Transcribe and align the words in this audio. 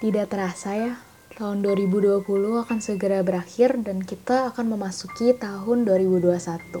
Tidak 0.00 0.32
terasa 0.32 0.72
ya, 0.72 0.96
tahun 1.36 1.60
2020 1.60 2.24
akan 2.64 2.78
segera 2.80 3.20
berakhir 3.20 3.76
dan 3.84 4.00
kita 4.00 4.48
akan 4.48 4.72
memasuki 4.72 5.36
tahun 5.36 5.84
2021. 5.84 6.80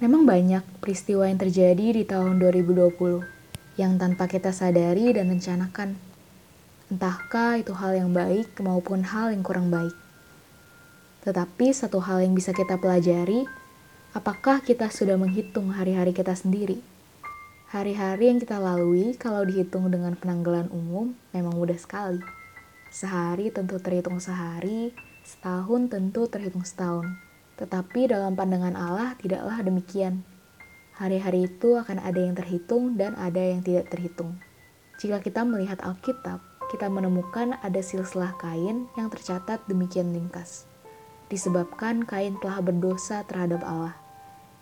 Memang 0.00 0.24
banyak 0.24 0.64
peristiwa 0.80 1.28
yang 1.28 1.36
terjadi 1.36 1.92
di 1.92 2.08
tahun 2.08 2.40
2020 2.40 2.88
yang 3.76 4.00
tanpa 4.00 4.24
kita 4.32 4.48
sadari 4.56 5.12
dan 5.12 5.28
rencanakan. 5.28 6.00
Entahkah 6.88 7.60
itu 7.60 7.76
hal 7.76 8.00
yang 8.00 8.16
baik 8.16 8.56
maupun 8.64 9.04
hal 9.04 9.36
yang 9.36 9.44
kurang 9.44 9.68
baik. 9.68 9.92
Tetapi 11.28 11.68
satu 11.68 12.00
hal 12.00 12.24
yang 12.24 12.32
bisa 12.32 12.56
kita 12.56 12.80
pelajari, 12.80 13.44
apakah 14.16 14.64
kita 14.64 14.88
sudah 14.88 15.20
menghitung 15.20 15.76
hari-hari 15.76 16.16
kita 16.16 16.32
sendiri? 16.32 16.93
Hari-hari 17.74 18.30
yang 18.30 18.38
kita 18.38 18.62
lalui 18.62 19.18
kalau 19.18 19.42
dihitung 19.42 19.90
dengan 19.90 20.14
penanggalan 20.14 20.70
umum 20.70 21.10
memang 21.34 21.58
mudah 21.58 21.74
sekali. 21.74 22.22
Sehari 22.86 23.50
tentu 23.50 23.82
terhitung 23.82 24.22
sehari, 24.22 24.94
setahun 25.26 25.90
tentu 25.90 26.30
terhitung 26.30 26.62
setahun. 26.62 27.18
Tetapi 27.58 28.14
dalam 28.14 28.38
pandangan 28.38 28.78
Allah 28.78 29.18
tidaklah 29.18 29.58
demikian. 29.58 30.22
Hari-hari 30.94 31.50
itu 31.50 31.74
akan 31.74 31.98
ada 31.98 32.22
yang 32.22 32.38
terhitung 32.38 32.94
dan 32.94 33.18
ada 33.18 33.42
yang 33.42 33.58
tidak 33.58 33.90
terhitung. 33.90 34.38
Jika 35.02 35.18
kita 35.18 35.42
melihat 35.42 35.82
Alkitab, 35.82 36.38
kita 36.70 36.86
menemukan 36.86 37.58
ada 37.58 37.82
silsilah 37.82 38.38
kain 38.38 38.86
yang 38.94 39.10
tercatat 39.10 39.58
demikian 39.66 40.14
ringkas. 40.14 40.70
Disebabkan 41.26 42.06
kain 42.06 42.38
telah 42.38 42.62
berdosa 42.62 43.26
terhadap 43.26 43.66
Allah. 43.66 43.98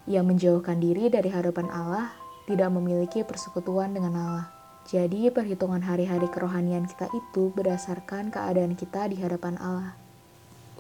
Ia 0.09 0.25
menjauhkan 0.25 0.81
diri 0.81 1.13
dari 1.13 1.29
hadapan 1.29 1.69
Allah 1.69 2.23
tidak 2.47 2.71
memiliki 2.75 3.23
persekutuan 3.23 3.95
dengan 3.95 4.15
Allah. 4.19 4.47
Jadi, 4.89 5.31
perhitungan 5.31 5.79
hari-hari 5.79 6.27
kerohanian 6.27 6.91
kita 6.91 7.07
itu 7.15 7.55
berdasarkan 7.55 8.35
keadaan 8.35 8.75
kita 8.75 9.07
di 9.07 9.23
hadapan 9.23 9.55
Allah. 9.63 9.95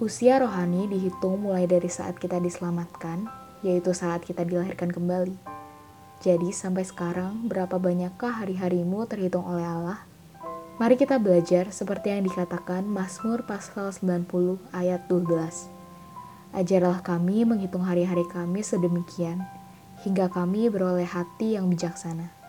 Usia 0.03 0.42
rohani 0.42 0.91
dihitung 0.91 1.47
mulai 1.47 1.70
dari 1.70 1.86
saat 1.86 2.19
kita 2.19 2.42
diselamatkan, 2.42 3.31
yaitu 3.62 3.95
saat 3.95 4.27
kita 4.27 4.42
dilahirkan 4.42 4.91
kembali. 4.91 5.39
Jadi, 6.19 6.51
sampai 6.51 6.83
sekarang, 6.83 7.47
berapa 7.47 7.79
banyakkah 7.79 8.42
hari-harimu 8.42 9.06
terhitung 9.06 9.47
oleh 9.47 9.62
Allah? 9.62 10.03
Mari 10.83 10.98
kita 10.98 11.23
belajar 11.23 11.70
seperti 11.70 12.11
yang 12.11 12.27
dikatakan 12.27 12.83
Mazmur 12.83 13.47
pasal 13.47 13.95
90 13.95 14.58
ayat 14.75 15.06
12. 15.06 15.70
Ajarlah 16.53 16.98
kami 17.06 17.47
menghitung 17.47 17.86
hari-hari 17.86 18.27
kami 18.27 18.67
sedemikian, 18.67 19.47
hingga 20.03 20.27
kami 20.27 20.67
beroleh 20.67 21.06
hati 21.06 21.55
yang 21.55 21.70
bijaksana. 21.70 22.42